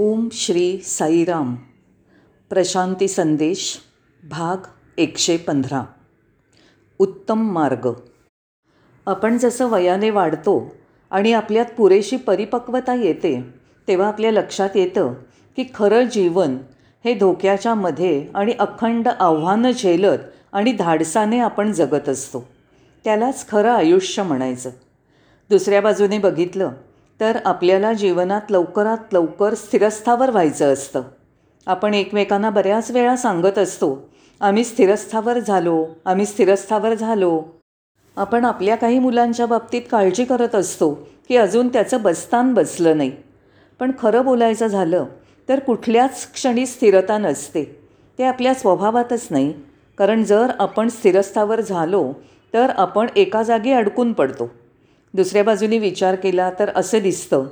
[0.00, 1.54] ओम श्री साईराम.
[2.50, 3.78] प्रशांती संदेश
[4.30, 4.56] भाग
[4.98, 5.84] एकशे पंधरा.
[6.98, 7.92] उत्तम मार्ग.
[9.06, 10.74] आपण जसं वयाने वाढतो
[11.10, 13.44] आणि आपल्यात पुरेशी परिपक्वता येते
[13.88, 15.14] तेव्हा आपल्या लक्षात येतं
[15.56, 16.58] की खरं जीवन
[17.04, 20.18] हे धोक्याच्या मध्ये आणि अखंड आव्हानं झेलत
[20.52, 22.48] आणि धाडसाने आपण जगत असतो.
[23.04, 24.70] त्यालाच खरं आयुष्य म्हणायचं.
[25.50, 26.70] दुसऱ्या बाजूने बघितलं
[27.20, 31.02] तर आपल्याला जीवनात लवकरात लवकर स्थिरस्थावर व्हायचं असतं.
[31.66, 34.08] आपण एकमेकांना बऱ्याच वेळा सांगत असतो
[34.40, 37.40] आम्ही स्थिरस्थावर झालो आम्ही स्थिरस्थावर झालो.
[38.16, 40.92] आपण आपल्या काही मुलांच्या बाबतीत काळजी करत असतो
[41.28, 43.12] की अजून त्याचं बस्तान बसलं नाही.
[43.80, 45.04] पण खरं बोलायचं झालं
[45.48, 47.64] तर कुठल्याच क्षणी स्थिरता नसते.
[48.18, 49.52] ते आपल्या स्वभावातच नाही.
[49.98, 52.12] कारण जर आपण स्थिरस्थावर झालो
[52.54, 54.50] तर आपण एका जागी अडकून पडतो.
[55.14, 57.44] दुसऱ्या बाजूनी विचार केला तर असं दिसतं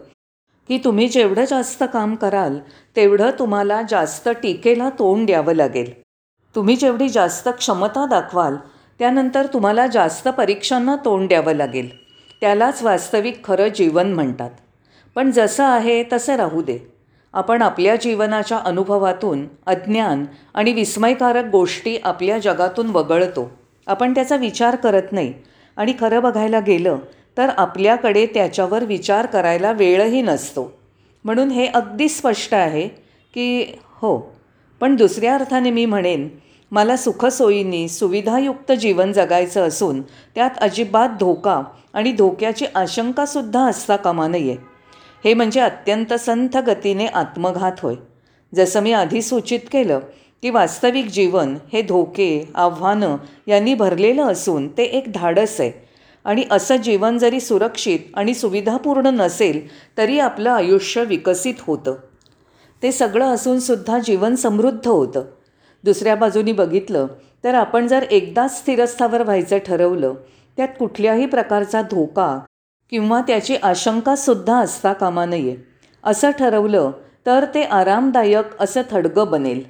[0.68, 2.58] की तुम्ही जेवढं जास्त काम कराल
[2.96, 5.92] तेवढं तुम्हाला जास्त टीकेला तोंड द्यावं लागेल.
[6.54, 8.56] तुम्ही जेवढी जास्त क्षमता दाखवाल
[8.98, 11.88] त्यानंतर तुम्हाला जास्त परीक्षांना तोंड द्यावं लागेल.
[12.40, 14.50] त्यालाच वास्तविक खरं जीवन म्हणतात.
[15.14, 16.78] पण जसं आहे तसं राहू दे.
[17.32, 23.50] आपण आपल्या जीवनाच्या अनुभवातून अज्ञान आणि विस्मयकारक गोष्टी आपल्या जगातून वगळतो.
[23.86, 25.34] आपण त्याचा विचार करत नाही.
[25.76, 26.98] आणि खरं बघायला गेलं
[27.36, 30.72] तर आपल्याकडे त्याच्यावर विचार करायला वेळही नसतो.
[31.24, 32.88] म्हणून हे अगदी स्पष्ट आहे
[33.34, 34.36] की हो
[34.80, 36.28] पण दुसऱ्या अर्थाने मी म्हणेन
[36.70, 41.62] मला सुखसोयींनी सुविधायुक्त जीवन जगायचं असून त्यात अजिबात धोका
[41.94, 44.56] आणि धोक्याची आशंकासुद्धा असता कामा नये.
[45.24, 47.94] हे म्हणजे अत्यंत संथ गतीने आत्मघात होय.
[48.54, 49.98] जसं मी आधी सूचित केलं
[50.42, 55.85] की वास्तविक जीवन हे धोके आव्हानं यांनी भरलेलं असून ते एक धाडस आहे.
[56.26, 59.60] आणि असं जीवन जरी सुरक्षित आणि सुविधापूर्ण नसेल
[59.98, 61.94] तरी आपलं आयुष्य विकसित होतं.
[62.82, 65.24] ते सगळं असूनसुद्धा जीवन समृद्ध होतं.
[65.84, 67.06] दुसऱ्या बाजूनी बघितलं
[67.44, 70.14] तर आपण जर एकदाच स्थिरस्थावर व्हायचं ठरवलं
[70.56, 72.38] त्यात कुठल्याही प्रकारचा धोका
[72.90, 75.56] किंवा त्याची आशंकासुद्धा असता कामा नये.
[76.04, 76.90] असं ठरवलं
[77.26, 79.62] तर ते आरामदायक असं थडगं बनेल.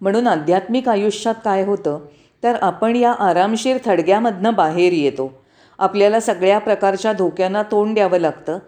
[0.00, 1.98] म्हणून आध्यात्मिक आयुष्यात काय होतं
[2.42, 5.47] तर आपण या आरामशीर थडग्यामधनं बाहेर येतो.
[5.78, 8.58] आपल्याला सगळ्या प्रकारच्या धोक्यांना तोंड द्यावं लागतं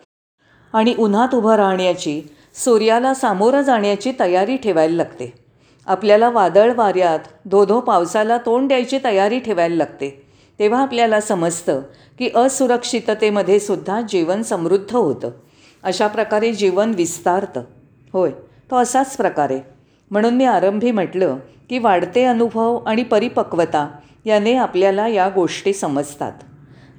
[0.72, 2.22] आणि उन्हात उभं राहण्याची
[2.54, 5.32] सूर्याला सामोरं जाण्याची तयारी ठेवायला लागते.
[5.86, 10.26] आपल्याला वादळ वाऱ्यात धोधो पावसाला तोंड द्यायची तयारी ठेवायला लागते.
[10.58, 11.80] तेव्हा आपल्याला समजतं
[12.18, 15.30] की असुरक्षिततेमध्ये सुद्धा जीवन समृद्ध होतं.
[15.82, 17.60] अशा प्रकारे जीवन विस्तारतं.
[18.12, 18.30] होय
[18.70, 19.60] तो असाच प्रकारे.
[20.10, 21.36] म्हणून मी आरंभी म्हटलं
[21.70, 23.88] की वाढते अनुभव आणि परिपक्वता
[24.24, 26.32] याने आपल्याला या गोष्टी समजतात.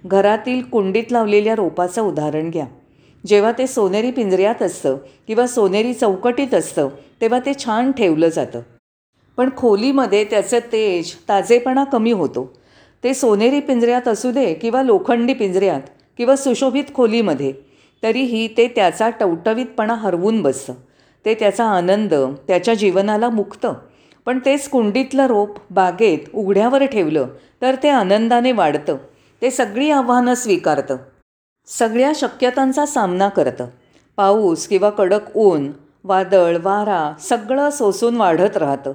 [0.06, 2.66] घरातील कुंडीत लावलेल्या रोपाचं उदाहरण घ्या.
[3.28, 4.98] जेव्हा ते सोनेरी पिंजऱ्यात असतं
[5.28, 6.88] किंवा सोनेरी चौकटीत असतं
[7.22, 8.62] तेव्हा ते छान ठेवलं जातं.
[9.38, 12.52] पण खोलीमध्ये त्याचं तेज ताजेपणा कमी होतो.
[13.04, 15.82] ते सोनेरी पिंजऱ्यात असू दे किंवा लोखंडी पिंजऱ्यात
[16.18, 17.54] किंवा सुशोभित खोलीमध्ये
[18.04, 20.74] तरीही ते त्याचा टवटवीतपणा हरवून बसतं.
[21.26, 22.14] ते त्याचा आनंद
[22.48, 23.68] त्याच्या जीवनाला मुक्त.
[24.26, 27.28] पण तेच कुंडीतलं रोप बागेत उघड्यावर ठेवलं
[27.62, 28.98] तर ते आनंदाने वाढतं.
[29.42, 30.98] ते सगळी आव्हानं स्वीकारतं.
[31.68, 33.68] सगळ्या शक्यतांचा सामना करतं.
[34.18, 35.72] पाऊस किंवा कडक ऊन
[36.04, 38.94] वादळ वारा सगळं सोसून वाढत राहतं.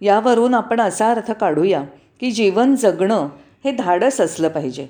[0.00, 1.82] यावरून आपण असा अर्थ काढूया
[2.20, 3.28] की जीवन जगणं
[3.64, 4.86] हे धाडस असलं पाहिजे.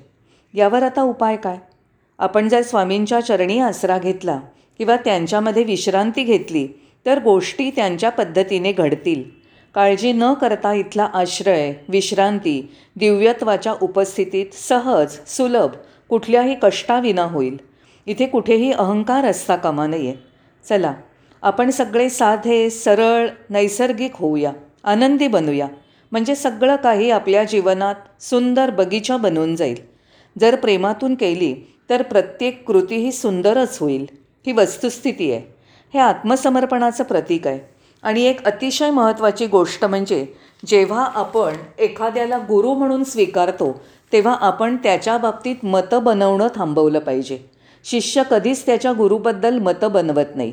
[0.55, 1.59] यावर आता उपाय काय?
[2.19, 4.41] आपण जर स्वामींच्या चरणी आसरा घेतला
[4.79, 6.69] किंवा त्यांच्यामध्ये विश्रांती घेतली
[7.07, 9.44] तर गोष्टी त्यांच्या पद्धतीने घडतील.
[9.75, 15.71] काळजी न करता इथला आश्रय विश्रांती दिव्यत्वाच्या उपस्थितीत सहज सुलभ
[16.09, 17.57] कुठल्याही कष्टाविना होईल.
[18.07, 20.15] इथे कुठेही अहंकार असता कामा नये.
[20.69, 20.95] चला
[21.43, 24.53] आपण सगळे साधे सरळ नैसर्गिक होऊया.
[24.85, 25.67] आनंदी बनूया.
[26.13, 29.77] म्हणजे सगळं काही आपल्या जीवनात सुंदर बगीचा बनून जाईल.
[30.41, 31.55] जर प्रेमातून केली
[31.91, 34.07] तर प्रत्येक कृती ही सुंदरच होईल.
[34.47, 35.55] ही वस्तुस्थिती आहे.
[35.95, 37.74] हे आत्मसमर्पणाचं प्रतीक आहे.
[38.05, 40.27] आणि एक अतिशय महत्त्वाची गोष्ट म्हणजे
[40.67, 43.81] जेव्हा आपण एखाद्याला गुरु म्हणून स्वीकारतो
[44.13, 47.39] तेव्हा आपण त्याच्या बाबतीत मतं बनवणं थांबवलं पाहिजे.
[47.85, 50.53] शिष्य कधीच त्याच्या गुरुबद्दल मतं बनवत नाही.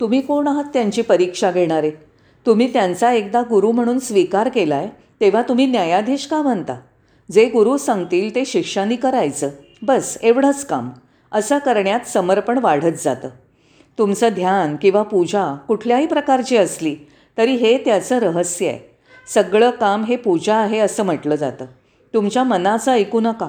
[0.00, 1.90] तुम्ही कोण आहात त्यांची परीक्षा घेणारे?
[2.46, 4.88] तुम्ही त्यांचा एकदा गुरु म्हणून स्वीकार केला आहे
[5.20, 6.76] तेव्हा तुम्ही न्यायाधीश का म्हणता?
[7.32, 9.48] जे गुरु सांगतील ते शिष्यानी करायचं.
[9.82, 10.90] बस एवढंच काम.
[11.32, 13.28] असं करण्यात समर्पण वाढत जातं.
[13.98, 16.96] तुमचं ध्यान किंवा पूजा कुठल्याही प्रकारची असली
[17.38, 18.94] तरी हे त्याचं रहस्य आहे.
[19.34, 21.64] सगळं काम हे पूजा आहे असं म्हटलं जातं.
[22.14, 23.48] तुमच्या मनाचं ऐकू नका.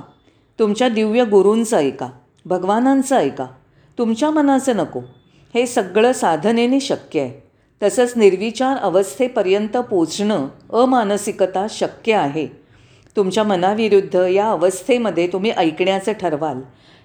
[0.59, 2.09] तुमच्या दिव्य गुरूंचं ऐका.
[2.45, 3.45] भगवानांचं ऐका.
[3.97, 4.99] तुमच्या मनाचं नको.
[5.55, 7.43] हे सगळं साधनेने शक्य आहे.
[7.83, 12.47] तसंच निर्विचार अवस्थेपर्यंत पोचणं अमानसिकता शक्य आहे.
[13.15, 16.57] तुमच्या मनाविरुद्ध या अवस्थेमध्ये तुम्ही ऐकण्याचं ठरवाल.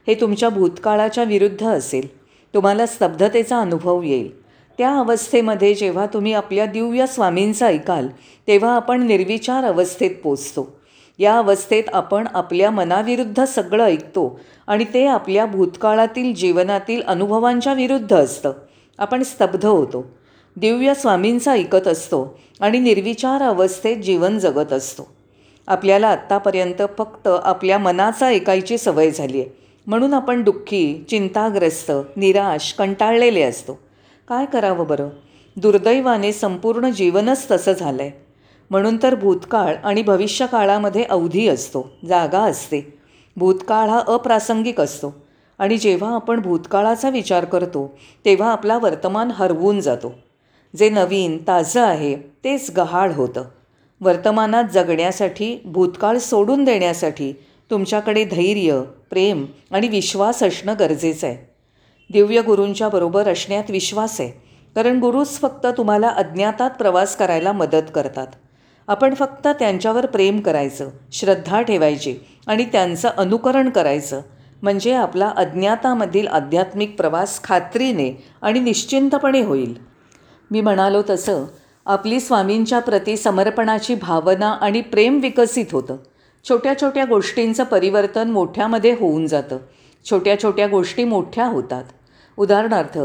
[0.06, 2.19] हे तुमच्या भूतकाळाच्या विरुद्ध असेल.
[2.54, 4.40] तुम्हाला स्तब्धतेचा अनुभव येईल.
[4.78, 8.08] त्या अवस्थेमध्ये जेव्हा तुम्ही आपल्या दिव्य स्वामींचं ऐकाल
[8.48, 10.80] तेव्हा आपण निर्विचार अवस्थेत पोचतो.
[11.18, 18.52] या अवस्थेत आपण आपल्या मनाविरुद्ध सगळं ऐकतो आणि ते आपल्या भूतकाळातील जीवनातील अनुभवांच्या विरुद्ध असतं.
[18.98, 20.04] आपण स्तब्ध होतो.
[20.56, 25.08] दिव्य स्वामींचं ऐकत असतो आणि निर्विचार अवस्थेत जीवन जगत असतो.
[25.66, 33.42] आपल्याला आत्तापर्यंत फक्त आपल्या मनाचा ऐकायची सवय झाली आहे म्हणून आपण दुःखी चिंताग्रस्त निराश कंटाळलेले
[33.42, 33.78] असतो.
[34.28, 35.08] काय करावं बरं?
[35.56, 38.10] दुर्दैवाने संपूर्ण जीवनच तसं झालं आहे
[38.70, 42.98] म्हणून तर भूतकाळ आणि भविष्यकाळामध्ये अवधी असतो जागा असते.
[43.36, 45.14] भूतकाळ हा अप्रासंगिक असतो.
[45.58, 50.14] आणि जेव्हा आपण भूतकाळाचा विचार करतो तेव्हा आपला वर्तमान हरवून जातो.
[50.76, 53.44] जे नवीन ताजं आहे तेच गहाळ होतं.
[54.00, 57.32] वर्तमानात जगण्यासाठी भूतकाळ सोडून देण्यासाठी
[57.70, 61.50] तुमच्याकडे धैर्य प्रेम आणि विश्वास असणं गरजेचं आहे.
[62.12, 64.30] दिव्य गुरूंच्या बरोबर असण्यात विश्वास आहे.
[64.74, 68.26] कारण गुरुच फक्त तुम्हाला अज्ञातात प्रवास करायला मदत करतात.
[68.88, 74.20] आपण फक्त त्यांच्यावर प्रेम करायचं श्रद्धा ठेवायची आणि त्यांचं अनुकरण करायचं.
[74.62, 79.78] म्हणजे आपला अज्ञातामधील आध्यात्मिक प्रवास खात्रीने आणि निश्चिंतपणे होईल.
[80.50, 81.44] मी म्हणालो तसं
[81.86, 85.96] आपली स्वामींच्या प्रती समर्पणाची भावना आणि प्रेम विकसित होतं.
[86.48, 89.58] छोट्या छोट्या गोष्टींचं परिवर्तन मोठ्यामध्ये होऊन जातं.
[90.10, 91.84] छोट्या छोट्या गोष्टी मोठ्या होतात.
[92.36, 92.98] उदाहरणार्थ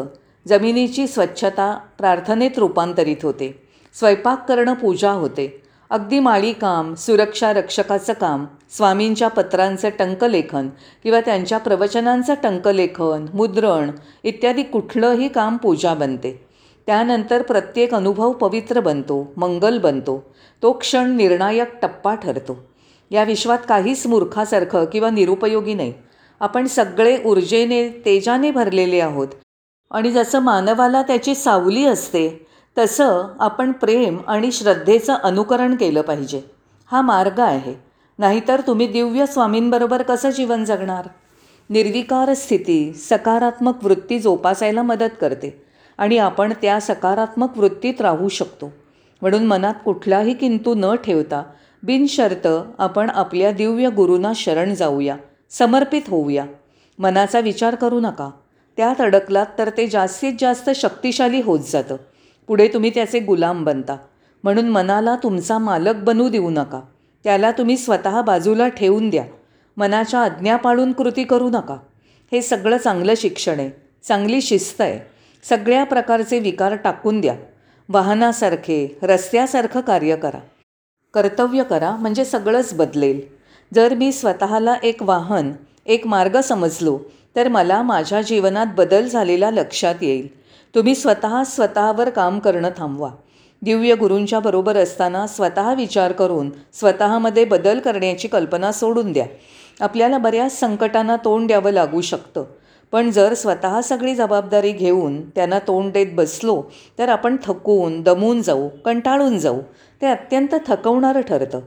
[0.47, 3.67] जमिनीची स्वच्छता प्रार्थनेत रूपांतरित होते.
[3.93, 5.61] स्वयंपाक करणं पूजा होते.
[5.89, 8.45] अगदी माळी काम सुरक्षा रक्षकाचं काम
[8.77, 10.69] स्वामींच्या पत्रांचं टंकलेखन
[11.03, 13.91] किंवा त्यांच्या प्रवचनांचं टंकलेखन मुद्रण
[14.23, 16.45] इत्यादी कुठलंही काम पूजा बनते.
[16.87, 20.33] त्यानंतर प्रत्येक अनुभव पवित्र बनतो मंगल बनतो.
[20.61, 22.74] तो क्षण निर्णायक टप्पा ठरतो.
[23.11, 25.93] या विश्वात काहीच मूर्खासारखं किंवा निरुपयोगी नाही.
[26.39, 29.27] आपण सगळे ऊर्जेने तेजाने भरलेले आहोत.
[29.91, 32.47] आणि जसं मानवाला त्याची सावली असते
[32.77, 36.41] तसं आपण प्रेम आणि श्रद्धेचं अनुकरण केलं पाहिजे.
[36.91, 37.75] हा मार्ग आहे.
[38.19, 41.07] नाहीतर तुम्ही दिव्य स्वामींबरोबर कसं जीवन जगणार?
[41.69, 45.65] निर्विकार स्थिती सकारात्मक वृत्ती जोपासायला मदत करते
[45.97, 48.73] आणि आपण त्या सकारात्मक वृत्तीत राहू शकतो.
[49.21, 51.43] म्हणून मनात कुठलाही किंतू न ठेवता
[51.85, 52.47] बिनशर्त
[52.79, 55.17] आपण आपल्या दिव्य गुरूंना शरण जाऊया
[55.49, 56.45] समर्पित होऊया.
[56.99, 58.29] मनाचा विचार करू नका.
[58.77, 61.95] त्यात अडकलात तर ते जास्तीत जास्त शक्तिशाली होत जातं.
[62.47, 63.97] पुढे तुम्ही त्याचे गुलाम बनता.
[64.43, 66.81] म्हणून मनाला तुमचा मालक बनू देऊ नका.
[67.23, 69.25] त्याला तुम्ही स्वतः बाजूला ठेवून द्या.
[69.77, 71.77] मनाच्या आज्ञा पाळून कृती करू नका.
[72.31, 73.71] हे सगळं चांगलं शिक्षण आहे.
[74.07, 74.99] चांगली शिस्त आहे.
[75.49, 77.35] सगळ्या प्रकारचे विकार टाकून द्या.
[77.89, 80.39] वाहनासारखे रस्त्यासारखं कार्य करा.
[81.15, 83.19] कर्तव्य करा म्हणजे सगळंच बदलेल.
[83.73, 85.51] जर मी स्वतःला एक वाहन
[85.85, 86.97] एक मार्ग समजलो
[87.35, 90.27] तर मला माझ्या जीवनात बदल झालेला लक्षात येईल.
[90.75, 93.09] तुम्ही स्वतः स्वतःवर काम करणं थांबवा.
[93.61, 99.25] दिव्य गुरूंच्या बरोबर असताना स्वतः विचार करून स्वतःमध्ये बदल करण्याची कल्पना सोडून द्या.
[99.79, 102.43] आपल्याला बऱ्याच संकटांना तोंड द्यावं लागू शकतं.
[102.91, 106.61] पण जर स्वतः सगळी जबाबदारी घेऊन त्यांना तोंड देत बसलो
[106.99, 109.59] तर आपण थकून दमून जाऊ कंटाळून जाऊ
[110.01, 111.59] ते अत्यंत थकवणारं ठरतं.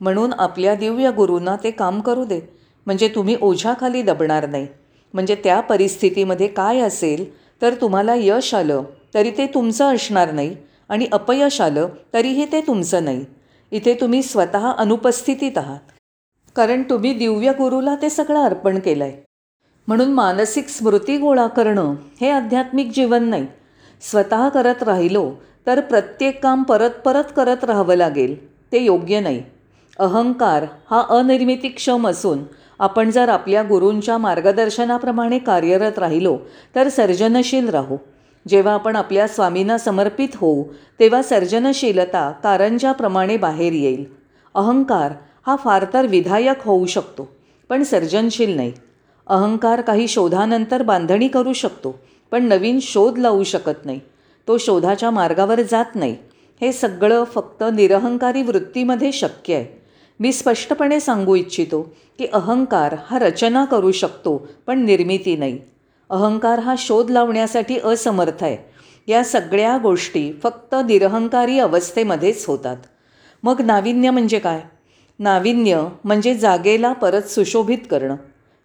[0.00, 2.40] म्हणून आपल्या दिव्य गुरूंना ते काम करू दे.
[2.86, 4.66] म्हणजे तुम्ही ओझ्याखाली दबणार नाही.
[5.14, 7.24] म्हणजे त्या परिस्थितीमध्ये काय असेल
[7.62, 8.82] तर तुम्हाला यश आलं
[9.14, 10.56] तरी ते तुमचं असणार नाही.
[10.88, 13.24] आणि अपयश आलं तरीही ते तुमचं नाही.
[13.72, 15.78] इथे तुम्ही स्वतः अनुपस्थितीत आहात.
[16.56, 19.22] कारण तुम्ही दिव्य गुरुला ते सगळं अर्पण केलं आहे
[19.88, 23.46] म्हणून मानसिक स्मृती गोळा करणं हे आध्यात्मिक जीवन नाही.
[24.00, 25.30] स्वतः करत राहिलो
[25.66, 28.34] तर प्रत्येक काम परत परत करत राहावं लागेल
[28.72, 29.42] ते योग्य नाही.
[29.98, 32.38] अहंकार हा अनिर्मितीक्षम असून
[32.78, 36.36] आपण जर आपल्या गुरूंच्या मार्गदर्शनाप्रमाणे कार्यरत राहिलो
[36.74, 37.96] तर सर्जनशील राहू.
[38.46, 40.64] जेव्हा आपण आपल्या स्वामींना समर्पित होऊ
[41.00, 44.04] तेव्हा सर्जनशीलता कारंजाप्रमाणे बाहेर येईल.
[44.54, 45.12] अहंकार
[45.46, 47.28] हा फार तर विधायक होऊ शकतो
[47.70, 48.72] पण सर्जनशील नाही.
[49.26, 51.98] अहंकार काही शोधानंतर बांधणी करू शकतो
[52.32, 54.00] पण नवीन शोध लावू शकत नाही.
[54.48, 56.16] तो शोधाच्या मार्गावर जात नाही.
[56.60, 59.82] हे सगळं फक्त निरहंकारी वृत्तीमध्ये शक्य आहे.
[60.20, 61.82] मी स्पष्टपणे सांगू इच्छितो
[62.18, 65.58] की अहंकार हा रचना करू शकतो पण निर्मिती नाही.
[66.10, 68.56] अहंकार हा शोध लावण्यासाठी असमर्थ आहे.
[69.06, 72.76] या सगळ्या गोष्टी फक्त निरहंकारी अवस्थेमध्येच होतात.
[73.42, 74.60] मग नाविन्य म्हणजे काय?
[75.18, 78.16] नाविन्य म्हणजे जागेला परत सुशोभित करणं.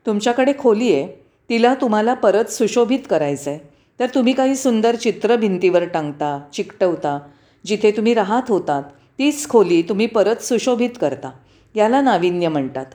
[0.05, 1.25] तुमच्याकडे खोली आहे.
[1.50, 3.60] तिला तुम्हाला परत सुशोभित करायचं आहे
[4.00, 7.20] तर तुम्ही काही सुंदर चित्र भिंतीवर टांगता चिकटवता
[7.66, 8.84] जिथे तुम्ही राहत होतात
[9.20, 11.32] तीच खोली तुम्ही परत सुशोभित करता.
[11.75, 12.86] याला नाविन्य म्हणतात.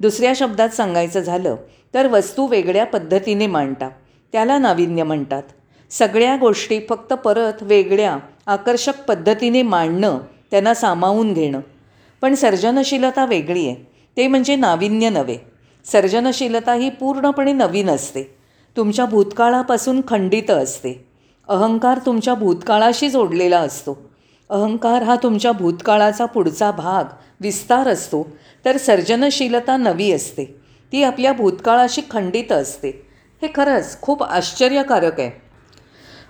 [0.00, 1.56] दुसऱ्या शब्दात सांगायचं झालं
[1.94, 3.88] तर वस्तू वेगळ्या पद्धतीने मांडता.
[4.32, 5.42] त्याला नाविन्य म्हणतात.
[5.90, 10.18] सगळ्या गोष्टी फक्त परत वेगळ्या आकर्षक पद्धतीने मांडणं
[10.50, 11.60] त्यांना सामावून घेणं.
[12.20, 13.90] पण सर्जनशीलता वेगळी आहे.
[14.16, 15.38] ते म्हणजे नाविन्य नव्हे.
[15.84, 18.43] सर्जनशीलता ही पूर्णपणे नवीन असते.
[18.76, 21.08] तुमच्या भूतकाळापासून खंडित असते.
[21.48, 24.10] अहंकार तुमच्या भूतकाळाशी जोडलेला असतो.
[24.50, 27.04] अहंकार हा तुमच्या भूतकाळाचा पुढचा भाग
[27.40, 28.28] विस्तार असतो
[28.64, 30.44] तर सर्जनशीलता नवी असते.
[30.92, 33.06] ती आपल्या भूतकाळाशी खंडित असते.
[33.42, 35.30] हे खरंच खूप आश्चर्यकारक आहे.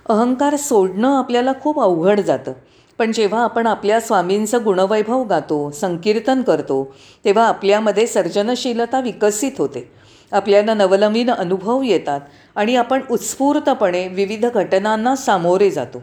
[0.09, 2.53] अहंकार सोडणं आपल्याला खूप अवघड जातं.
[2.97, 9.91] पण जेव्हा आपण आपल्या स्वामींचं गुणवैभव गातो संकीर्तन करतो तेव्हा आपल्यामध्ये सर्जनशीलता विकसित होते.
[10.31, 12.21] आपल्याला नवनवीन अनुभव येतात
[12.55, 16.01] आणि आपण उत्स्फूर्तपणे विविध घटनांना सामोरे जातो.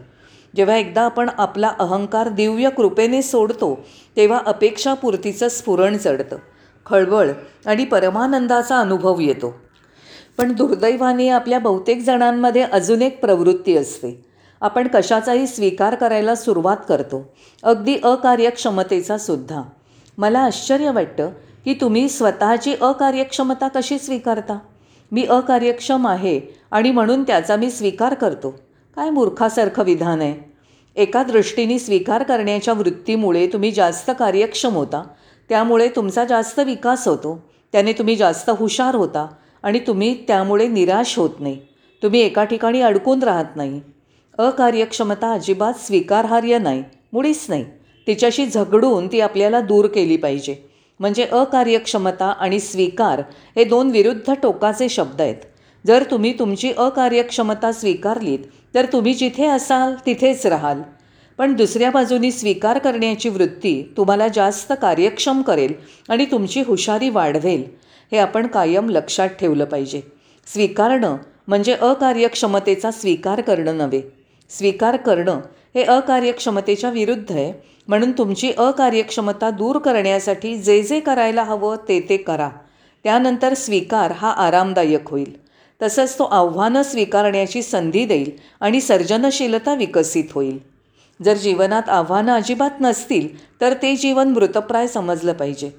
[0.55, 3.85] जेव्हा एकदा आपण आपला अहंकार दिव्य कृपेने सोडतो
[4.17, 6.37] तेव्हा अपेक्षापूर्तीचं स्फुरण चढतं
[6.85, 7.29] खळबळ
[7.65, 9.53] आणि परमानंदाचा अनुभव येतो.
[10.37, 14.25] पण दुर्दैवाने आपल्या बहुतेक जणांमध्ये अजून एक प्रवृत्ती असते.
[14.61, 19.61] आपण कशाचाही स्वीकार करायला सुरुवात करतो अगदी अकार्यक्षमतेचा सुद्धा.
[20.17, 21.29] मला आश्चर्य वाटतं
[21.65, 24.59] की तुम्ही स्वतःची अकार्यक्षमता कशी स्वीकारता?
[25.11, 26.41] मी अकार्यक्षम आहे
[26.71, 28.55] आणि म्हणून त्याचा मी स्वीकार करतो.
[28.95, 30.53] काय मूर्खासारखं विधान आहे?
[30.95, 35.03] एका दृष्टीने स्वीकार करण्याच्या वृत्तीमुळे तुम्ही जास्त कार्यक्षम होता.
[35.49, 37.49] त्यामुळे तुमचा जास्त विकास होतो.
[37.71, 39.27] त्याने तुम्ही जास्त हुशार होता
[39.63, 41.59] आणि तुम्ही त्यामुळे निराश होत नाही.
[42.03, 43.81] तुम्ही एका ठिकाणी अडकून राहत नाही.
[44.37, 46.83] अकार्यक्षमता अजिबात स्वीकारार्ह नाही.
[47.13, 47.65] मुळीच नाही.
[48.07, 50.72] तिच्याशी झगडून ती आपल्याला दूर केली पाहिजे.
[51.03, 53.21] म्हणजे अकार्यक्षमता आणि स्वीकार
[53.55, 55.35] हे दोन विरुद्ध टोकाचे शब्द आहेत.
[55.87, 58.39] जर तुम्ही तुमची अकार्यक्षमता स्वीकारलीत
[58.75, 60.81] तर तुम्ही जिथे असाल तिथेच राहाल.
[61.37, 65.73] पण दुसऱ्या बाजूनी स्वीकार करण्याची वृत्ती तुम्हाला जास्त कार्यक्षम करेल
[66.09, 67.63] आणि तुमची हुशारी वाढवेल.
[68.11, 70.01] हे आपण कायम लक्षात ठेवलं पाहिजे.
[70.47, 71.17] स्वीकारणं
[71.47, 74.01] म्हणजे अकार्यक्षमतेचा स्वीकार करणं नव्हे.
[74.49, 75.39] स्वीकार करणं
[75.75, 77.72] हे अकार्यक्षमतेच्या विरुद्ध आहे.
[77.87, 82.49] म्हणून तुमची अकार्यक्षमता दूर करण्यासाठी जे जे करायला हवं ते ते करा.
[83.03, 85.43] त्यानंतर स्वीकार हा आरामदायक होईल.
[85.81, 90.57] तसंच तो आव्हानं स्वीकारण्याची संधी देईल आणि सर्जनशीलता विकसित होईल.
[91.25, 93.27] जर जीवनात आव्हानं अजिबात नसतील
[93.61, 95.69] तर ते जीवन मृतप्राय समजलं पाहिजे.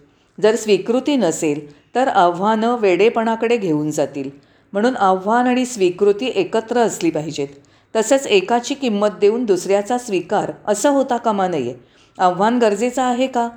[0.43, 4.31] जर स्वीकृती नसेल तर आव्हानं वेडेपणाकडे घेऊन जातील.
[4.73, 7.49] म्हणून आव्हान आणि स्वीकृती एकत्र असली पाहिजेत.
[7.97, 11.75] तसंच एकाची किंमत देऊन दुसऱ्याचा स्वीकार असं होता कामा नये.
[12.19, 13.49] आव्हान गरजेचं आहे का?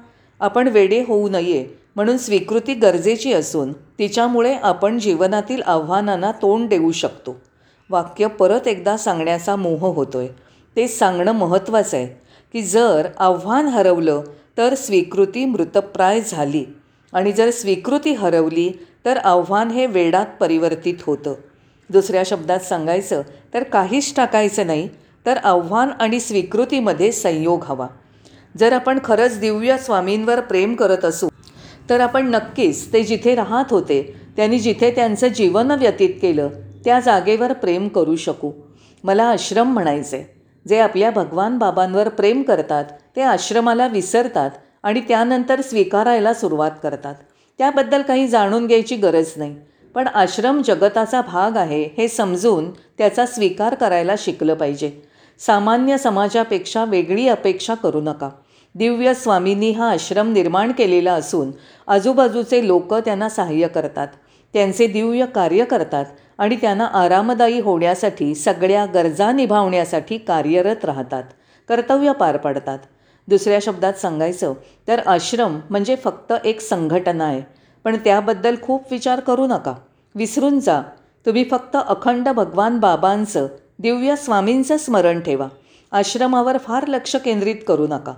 [0.41, 7.35] आपण वेडे होऊ नये म्हणून स्वीकृती गरजेची असून तिच्यामुळे आपण जीवनातील आव्हानांना तोंड देऊ शकतो.
[7.89, 10.27] वाक्य परत एकदा सांगण्याचा मोह होतो आहे
[10.75, 12.07] ते सांगणं महत्त्वाचं आहे
[12.53, 14.23] की जर आव्हान हरवलं
[14.57, 16.63] तर स्वीकृती मृतप्राय झाली
[17.13, 18.69] आणि जर स्वीकृती हरवली
[19.05, 21.33] तर आव्हान हे वेडात परिवर्तित होतं.
[21.89, 23.21] दुसऱ्या शब्दात सांगायचं
[23.53, 24.87] तर काहीच टाकायचं नाही
[25.25, 27.87] तर आव्हान आणि स्वीकृतीमध्ये संयोग हवा.
[28.59, 31.27] जर आपण खरंच दिव्य स्वामींवर प्रेम करत असू
[31.89, 34.01] तर आपण नक्कीच ते जिथे राहत होते
[34.35, 36.49] त्यांनी जिथे त्यांचं जीवन व्यतीत केलं
[36.85, 38.51] त्या जागेवर प्रेम करू शकू.
[39.03, 40.23] मला आश्रम म्हणायचे.
[40.65, 42.85] जे आपल्या भगवान बाबांवर प्रेम करतात
[43.15, 44.51] ते आश्रमाला विसरतात
[44.83, 47.15] आणि त्यानंतर स्वीकारायला सुरुवात करतात.
[47.59, 49.55] त्याबद्दल काही जाणून घ्यायची गरज नाही.
[49.95, 54.91] पण आश्रम जगताचा भाग आहे हे समजून त्याचा स्वीकार करायला शिकलं पाहिजे.
[55.39, 58.29] सामान्य समाजापेक्षा वेगळी अपेक्षा करू नका.
[58.77, 61.51] दिव्य स्वामींनी हा आश्रम निर्माण केलेला असून
[61.87, 64.07] आजूबाजूचे लोक त्यांना सहाय्य करतात.
[64.53, 66.05] त्यांचे दिव्य कार्य करतात
[66.37, 71.23] आणि त्यांना आरामदायी होण्यासाठी सगळ्या गरजा निभावण्यासाठी कार्यरत राहतात.
[71.69, 72.79] कर्तव्य पार पाडतात.
[73.27, 74.53] दुसऱ्या शब्दात सांगायचं
[74.87, 77.41] तर आश्रम म्हणजे फक्त एक संघटना आहे.
[77.83, 79.73] पण त्याबद्दल खूप विचार करू नका.
[80.15, 80.81] विसरून जा.
[81.25, 83.47] तुम्ही फक्त अखंड भगवान बाबांचं
[83.79, 85.47] दिव्य स्वामींचं स्मरण ठेवा.
[85.91, 88.13] आश्रमावर फार लक्ष केंद्रित करू नका.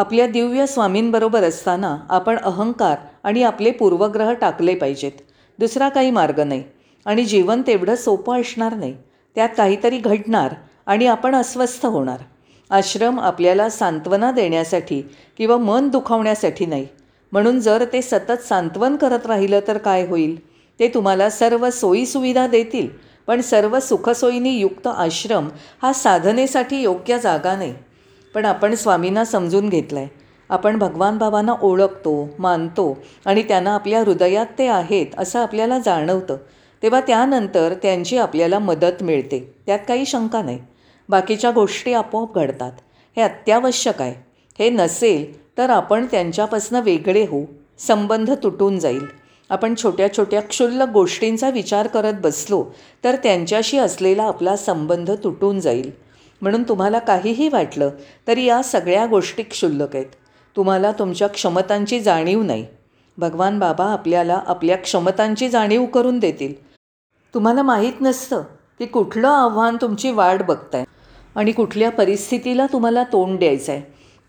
[0.00, 5.12] आपल्या दिव्य स्वामींबरोबर असताना आपण अहंकार आणि आपले पूर्वग्रह टाकले पाहिजेत.
[5.58, 6.62] दुसरा काही मार्ग नाही.
[7.06, 8.96] आणि जीवन तेवढं सोपं असणार नाही.
[9.34, 10.54] त्यात काहीतरी घडणार
[10.86, 12.18] आणि आपण अस्वस्थ होणार.
[12.70, 15.02] आश्रम आपल्याला सांत्वना देण्यासाठी
[15.38, 16.86] किंवा मन दुखावण्यासाठी नाही.
[17.32, 20.46] म्हणून जर ते सतत सांत्वन करत राहिलं तर काय होईल?
[20.80, 22.88] ते तुम्हाला सर्व सोयीसुविधा देतील
[23.26, 25.48] पण सर्व सुखसोयींनी युक्त आश्रम
[25.82, 27.74] हा साधनेसाठी योग्य जागा नाही.
[28.34, 30.08] पण आपण स्वामींना समजून घेतलं आहे
[30.50, 36.36] आपण भगवान बाबांना ओळखतो मानतो आणि त्यांना आपल्या हृदयात ते आहेत असं आपल्याला जाणवतं.
[36.82, 39.54] तेव्हा त्यानंतर त्यांची आपल्याला मदत मिळते.
[39.66, 40.58] त्यात काही शंका नाही.
[41.08, 42.72] बाकीच्या गोष्टी आपोआप घडतात.
[43.16, 44.14] हे अत्यावश्यक आहे.
[44.58, 47.44] हे नसेल तर आपण त्यांच्यापासून वेगळे होऊ.
[47.78, 49.04] संबंध तुटून जाईल.
[49.50, 52.64] आपण छोट्या छोट्या क्षुल्लक गोष्टींचा विचार करत बसलो
[53.04, 56.09] तर त्यांच्याशी असलेला आपला संबंध तुटून जाईल.
[56.40, 57.90] म्हणून तुम्हाला काहीही वाटलं
[58.28, 60.06] तरी या सगळ्या गोष्टी क्षुल्लक आहेत.
[60.56, 62.66] तुम्हाला तुमच्या क्षमतांची जाणीव नाही.
[63.18, 66.54] भगवान बाबा आपल्याला आपल्या क्षमतांची जाणीव करून देतील.
[67.34, 68.42] तुम्हाला माहीत नसतं
[68.78, 70.84] की कुठलं आव्हान तुमची वाट बघताय
[71.34, 73.82] आणि कुठल्या परिस्थितीला तुम्हाला तोंड द्यायचं आहे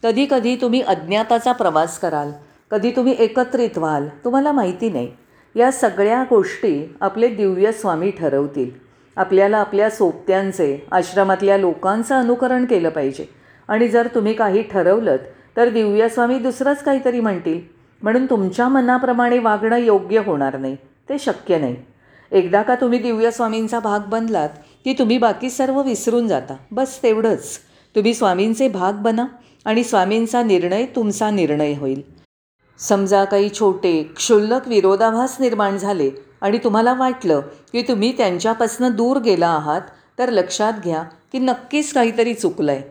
[0.04, 2.32] कधी कधी तुम्ही अज्ञाताचा प्रवास कराल
[2.72, 5.12] कधी तुम्ही एकत्रित व्हाल तुम्हाला माहिती नाही.
[5.56, 8.70] या सगळ्या गोष्टी आपले दिव्य स्वामी ठरवतील.
[9.16, 13.30] आपल्याला आपल्या सोबत्यांचे आश्रमातल्या लोकांचं अनुकरण केलं पाहिजे.
[13.68, 15.16] आणि जर तुम्ही काही ठरवलं
[15.58, 17.62] तर दिव्यास्वामी दुसरंच काहीतरी म्हणतील.
[18.04, 20.76] म्हणून तुमच्या मनाप्रमाणे वागणं योग्य होणार नाही.
[21.10, 21.76] ते शक्य नाही.
[22.32, 24.50] एकदा का तुम्ही दिव्यस्वामींचा भाग बनलात
[24.84, 26.56] की तुम्ही बाकी सर्व विसरून जाता.
[26.72, 27.60] बस तेवढंच.
[27.96, 29.26] तुम्ही स्वामींचे भाग बना
[29.66, 32.02] आणि स्वामींचा निर्णय तुमचा निर्णय होईल.
[32.80, 36.10] समजा काही छोटे क्षुल्लक विरोधाभास निर्माण झाले
[36.42, 39.82] आणि तुम्हाला वाटलं की तुम्ही त्यांच्यापासून दूर गेला आहात
[40.20, 42.82] तर लक्षात घ्या की नक्कीच काहीतरी चुकलं आहे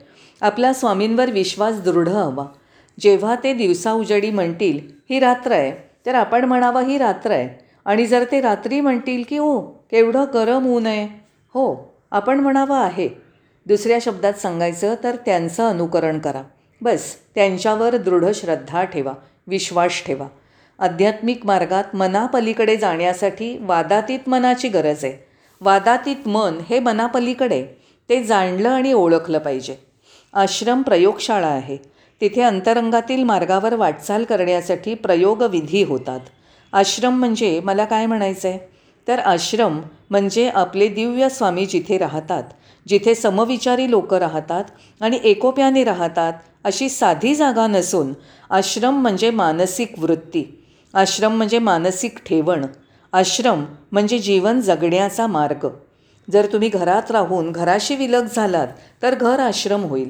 [0.40, 2.46] आपला स्वामींवर विश्वास दृढ हवा.
[3.00, 4.78] जेव्हा ते दिवसा उजडी म्हणतील
[5.10, 5.72] ही रात्र आहे
[6.06, 7.64] तर आपण म्हणावं ही रात्र आहे.
[7.84, 11.04] आणि जर ते रात्री म्हणतील की ओ केवढं गरम ऊन आहे.
[11.48, 13.08] हो आपण म्हणावं आहे.
[13.66, 16.42] दुसऱ्या शब्दात सांगायचं तर त्यांचं अनुकरण करा.
[16.80, 19.12] बस त्यांच्यावर दृढ श्रद्धा ठेवा
[19.46, 20.26] विश्वास ठेवा.
[20.80, 25.28] आध्यात्मिक मार्गात मनापलीकडे जाण्यासाठी वादातीत मनाची गरज आहे.
[25.60, 27.62] वादातीत मन हे मनापलीकडे
[28.08, 29.76] ते जाणलं आणि ओळखलं पाहिजे.
[30.34, 31.76] आश्रम प्रयोगशाळा आहे.
[32.20, 36.20] तिथे अंतरंगातील मार्गावर वाटचाल करण्यासाठी प्रयोगविधी होतात.
[36.72, 38.58] आश्रम म्हणजे मला काय म्हणायचं आहे
[39.08, 42.42] तर आश्रम म्हणजे आपले दिव्य स्वामी जिथे राहतात
[42.88, 44.64] जिथे समविचारी लोक राहतात
[45.00, 46.32] आणि एकोप्याने राहतात
[46.64, 48.12] अशी साधी जागा नसून
[48.50, 50.59] आश्रम म्हणजे मानसिक वृत्ती.
[50.94, 52.66] आश्रम म्हणजे मानसिक ठेवण.
[53.12, 55.68] आश्रम म्हणजे जीवन जगण्याचा मार्ग.
[56.32, 58.68] जर तुम्ही घरात राहून घराशी विलग झालात
[59.02, 60.08] तर घर आश्रम होईल.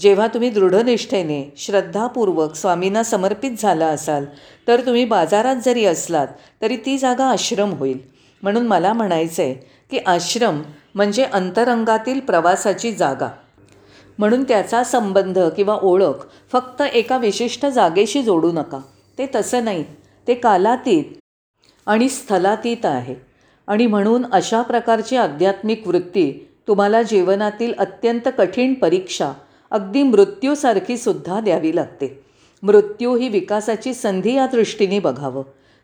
[0.00, 4.24] जेव्हा तुम्ही दृढनिष्ठेने श्रद्धापूर्वक स्वामींना समर्पित झाला असाल
[4.68, 6.26] तर तुम्ही बाजारात जरी असलात
[6.62, 7.98] तरी ती जागा आश्रम होईल.
[8.42, 9.54] म्हणून मला म्हणायचं आहे
[9.90, 10.62] की आश्रम
[10.94, 13.28] म्हणजे अंतरंगातील प्रवासाची जागा.
[14.18, 18.80] म्हणून त्याचा संबंध किंवा ओळख फक्त एका विशिष्ट जागेशी जोडू नका.
[19.18, 19.84] ते तसं नाही.
[20.28, 21.04] ते कालातीत
[21.86, 23.14] आणि स्थलातीत आहे.
[23.66, 29.32] आणि म्हणून अशा प्रकारची आध्यात्मिक वृत्ती तुम्हाला जीवनातील अत्यंत कठीण परीक्षा
[29.70, 32.24] अगदी मृत्यूसारखी सुद्धा द्यावी लागते.
[32.62, 35.42] मृत्यू ही विकासाची संधी या दृष्टीने बघावं.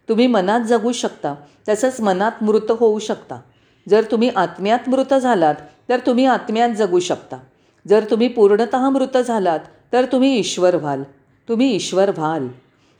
[0.08, 1.34] तुम्ही मनात जगू शकता
[1.68, 3.40] तसंच मनात मृत होऊ शकता.
[3.88, 5.54] जर तुम्ही आत्म्यात मृत झालात
[5.88, 7.36] तर तुम्ही आत्म्यात जगू शकता.
[7.88, 9.60] जर तुम्ही पूर्णत मृत झालात
[9.92, 11.02] तर तुम्ही ईश्वर व्हाल.
[11.48, 12.48] तुम्ही ईश्वर व्हाल.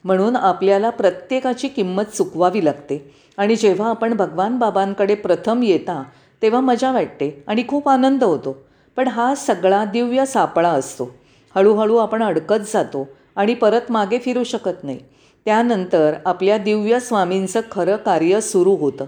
[0.05, 3.15] म्हणून आपल्याला प्रत्येकाची किंमत चुकवावी लागते.
[3.37, 6.03] आणि जेव्हा आपण भगवान बाबांकडे प्रथम येता
[6.43, 8.57] तेव्हा मजा वाटते आणि खूप आनंद होतो.
[8.97, 11.15] पण हा सगळा दिव्य सापळा असतो.
[11.55, 14.99] हळूहळू आपण अडकत जातो आणि परत मागे फिरू शकत नाही.
[15.45, 19.05] त्यानंतर आपल्या दिव्य स्वामींचं खरं कार्य सुरू होतं.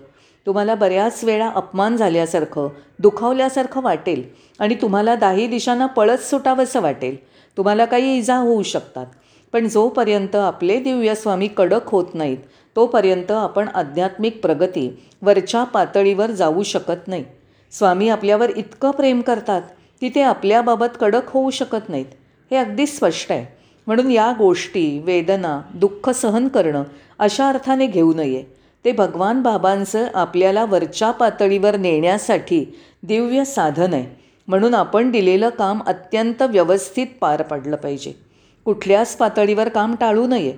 [0.46, 4.22] तुम्हाला बऱ्याच वेळा अपमान झाल्यासारखं दुखावल्यासारखं वाटेल
[4.58, 7.16] आणि तुम्हाला दाही दिशांना पळत सुटावंसं वाटेल.
[7.56, 9.06] तुम्हाला काही इजा होऊ शकतात.
[9.52, 12.38] पण जोपर्यंत आपले दिव्य स्वामी कडक होत नाहीत
[12.76, 17.24] तोपर्यंत आपण आध्यात्मिक प्रगती वरच्या पातळीवर जाऊ शकत नाही.
[17.72, 19.62] स्वामी आपल्यावर इतकं प्रेम करतात
[20.00, 22.06] की ते आपल्याबाबत कडक होऊ शकत नाहीत.
[22.50, 23.46] हे अगदी स्पष्ट आहे.
[23.86, 26.82] म्हणून या गोष्टी वेदना दुःख सहन करणं
[27.18, 28.44] अशा अर्थाने घेऊ नये.
[28.84, 34.20] ते भगवान बाबांचं आपल्याला वरच्या पातळीवर नेण्यासाठी दिव्य साधन आहे.
[34.48, 38.29] म्हणून आपण दिलेलं काम अत्यंत व्यवस्थित पार पडलं पाहिजे.
[38.64, 40.52] कुठल्याच पातळीवर काम टाळू नये.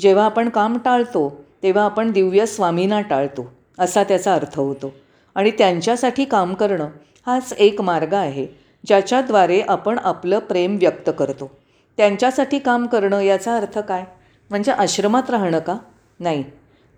[0.00, 4.94] जेव्हा आपण काम टाळतो तेव्हा आपण दिव्य स्वामींना टाळतो असा त्याचा अर्थ होतो.
[5.34, 6.88] आणि त्यांच्यासाठी काम करणं
[7.26, 8.46] हाच एक मार्ग आहे
[8.86, 11.50] ज्याच्याद्वारे आपण आपलं प्रेम व्यक्त करतो.
[11.96, 14.04] त्यांच्यासाठी काम करणं याचा अर्थ काय?
[14.50, 15.76] म्हणजे आश्रमात राहणं का?
[16.20, 16.44] नाही.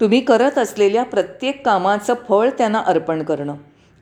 [0.01, 3.55] तुम्ही करत असलेल्या प्रत्येक कामाचं फळ त्यांना अर्पण करणं.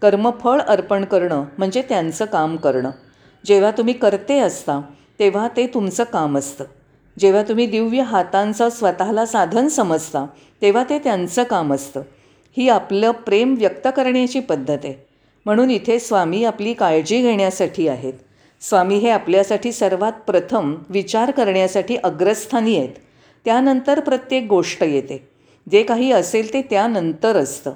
[0.03, 2.91] कर्मफळ अर्पण करणं म्हणजे त्यांचं काम करणं.
[3.47, 4.81] जेव्हा तुम्ही करते असता
[5.19, 6.65] तेव्हा ते तुमचं काम असतं.
[7.19, 10.27] जेव्हा तुम्ही दिव्य हातांचं स्वतःला साधन समजता
[10.63, 12.03] तेव्हा ते त्यांचं काम असतं.
[12.57, 15.07] ही आपलं प्रेम व्यक्त करण्याची पद्धत आहे.
[15.45, 18.13] म्हणून इथे स्वामी आपली काळजी घेण्यासाठी आहेत.
[18.61, 22.89] स्वामी हे आपल्यासाठी सर्वात प्रथम विचार करण्यासाठी अग्रस्थानी आहेत.
[23.45, 25.29] त्यानंतर प्रत्येक गोष्ट येते.
[25.71, 27.73] जे काही असेल ते त्यानंतर असतं.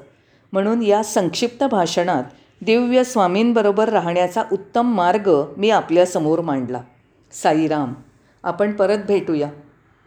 [0.53, 2.25] म्हणून या संक्षिप्त भाषणात
[2.63, 6.81] दिव्य स्वामींबरोबर राहण्याचा उत्तम मार्ग मी आपल्यासमोर मांडला.
[7.33, 7.95] साईराम.
[8.45, 9.49] आपण परत भेटूया.